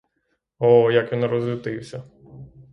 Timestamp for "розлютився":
1.25-2.03